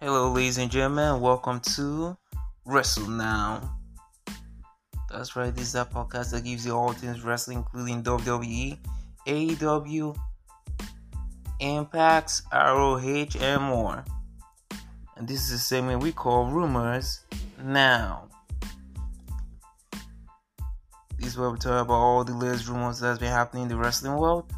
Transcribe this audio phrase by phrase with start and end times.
[0.00, 1.20] Hello, ladies and gentlemen.
[1.20, 2.16] Welcome to
[2.64, 3.80] Wrestle Now.
[5.10, 5.52] That's right.
[5.52, 8.78] This is a podcast that gives you all things wrestling, including WWE,
[9.26, 10.16] AEW,
[11.58, 14.04] Impacts, ROH, and more.
[15.16, 17.24] And this is a segment we call Rumors
[17.60, 18.28] Now.
[21.18, 23.76] This is where we talk about all the latest rumors that's been happening in the
[23.76, 24.48] wrestling world.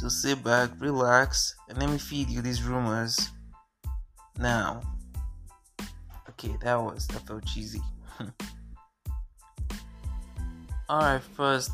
[0.00, 3.28] So sit back, relax, and let me feed you these rumors.
[4.38, 4.80] Now,
[6.30, 7.82] okay, that was that felt cheesy.
[10.88, 11.70] Alright, first,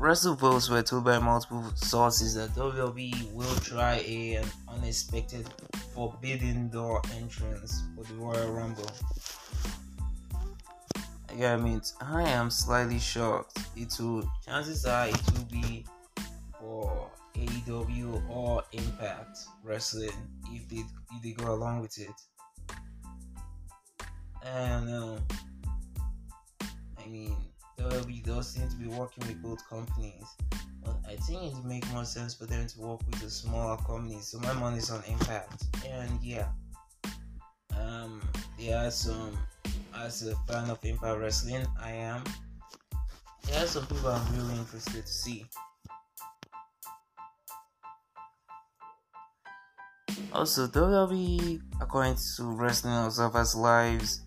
[0.00, 5.48] WrestleVotes were told by multiple sources that WWE will try a, an unexpected
[5.94, 8.90] forbidden door entrance for the Royal Rumble.
[11.36, 13.60] Yeah, I mean, I am slightly shocked.
[13.76, 15.86] It will, chances are, it will be
[17.66, 20.10] AEW or Impact Wrestling
[20.48, 22.14] if they if they go along with it.
[24.44, 25.18] And uh,
[26.98, 27.36] I mean,
[27.78, 30.24] WWE does seem to be working with both companies,
[30.84, 33.76] but I think it would make more sense for them to work with a smaller
[33.78, 34.20] company.
[34.20, 36.48] So my money's on Impact, and yeah,
[37.78, 38.20] um,
[38.58, 39.36] there are some.
[39.92, 42.22] As a fan of Impact Wrestling, I am.
[43.46, 45.44] There are some people I'm really interested to see.
[50.32, 54.22] Also, WWE, according to Wrestling Observer's Lives,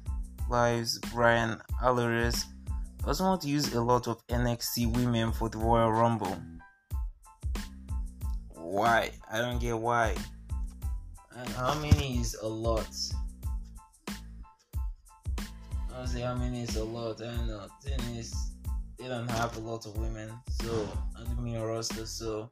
[0.50, 2.46] Lives Bryan Alvarez,
[3.06, 6.38] doesn't want to use a lot of NXT women for the Royal Rumble.
[8.50, 9.12] Why?
[9.32, 10.16] I don't get why.
[11.38, 12.88] And how many is a lot?
[15.96, 17.22] Honestly, how many is a lot?
[17.22, 17.66] I don't know.
[17.82, 18.34] Thing is,
[19.00, 22.52] they don't have a lot of women, so on the main roster, so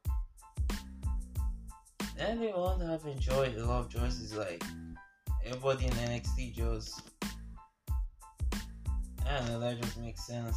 [2.22, 4.62] and won't have enjoyed a lot of choices like
[5.44, 7.02] everybody in NXT just
[9.48, 10.56] know that just makes sense.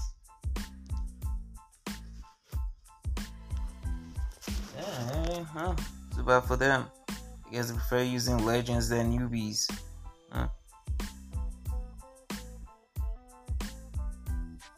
[4.77, 5.75] Yeah, huh.
[6.15, 6.85] Too bad for them.
[7.09, 9.71] I guess they prefer using legends than newbies.
[10.31, 10.47] Huh?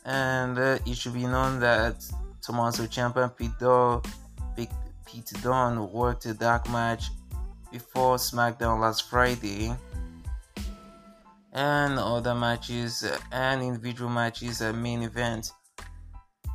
[0.06, 2.06] And uh, it should be known that
[2.42, 4.08] Tommaso Ciampa and Pete Dog
[5.08, 7.12] Pete Dunne worked a dark match
[7.72, 9.74] before SmackDown last Friday,
[11.54, 15.52] and other matches and individual matches at main event.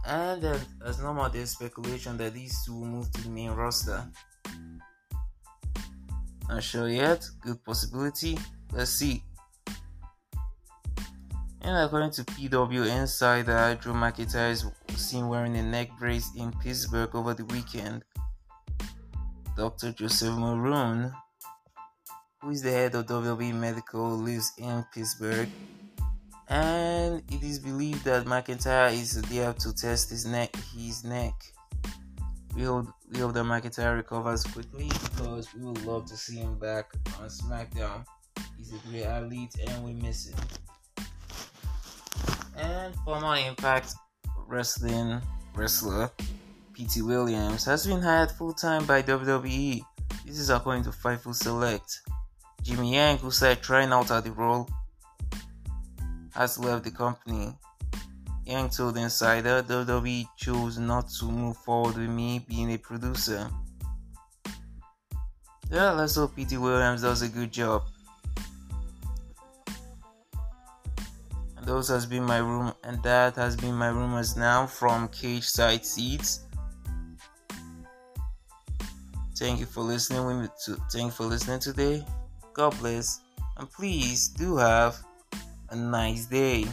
[0.07, 0.45] And
[0.85, 4.05] as normal, there's speculation that these two will move to the main roster.
[6.49, 8.39] Not sure yet, good possibility.
[8.73, 9.25] Let's see.
[11.63, 17.15] And according to PW Insider, Drew McIntyre is seen wearing a neck brace in Pittsburgh
[17.15, 18.05] over the weekend.
[19.57, 19.93] Dr.
[19.93, 21.13] Joseph Maroon,
[22.41, 25.49] who is the head of WWE Medical, lives in Pittsburgh.
[26.49, 30.57] And it is believed that McIntyre is there to test his neck.
[30.75, 31.35] His neck.
[32.55, 36.59] We hope, we hope that McIntyre recovers quickly because we would love to see him
[36.59, 38.05] back on SmackDown.
[38.57, 40.39] He's a great athlete and we miss him.
[42.57, 43.95] And former Impact
[44.47, 45.21] Wrestling
[45.55, 46.11] wrestler
[46.73, 49.83] Petey Williams has been hired full time by WWE.
[50.25, 52.01] This is according to Fightful Select.
[52.63, 54.69] Jimmy Yang, who started trying out at the role,
[56.35, 57.53] has left the company.
[58.47, 63.51] Yang told Insider WWE chose not to move forward with me being a producer.
[65.71, 67.83] Yeah, let's hope Petey Williams does a good job.
[71.57, 75.85] And those has been my room, and that has been my rumors now from Cageside
[75.85, 76.47] Seats.
[79.43, 82.07] Thank you for listening with me to thank you for listening today.
[82.53, 83.23] God bless
[83.57, 84.97] and please do have
[85.71, 86.65] a nice day.